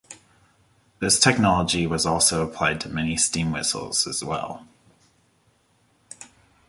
[0.97, 4.65] This technology was also applied to many steam whistles as well.